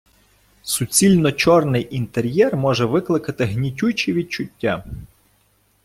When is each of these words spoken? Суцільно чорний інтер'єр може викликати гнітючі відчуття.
Суцільно 0.63 1.31
чорний 1.31 1.87
інтер'єр 1.95 2.55
може 2.55 2.85
викликати 2.85 3.45
гнітючі 3.45 4.13
відчуття. 4.13 4.83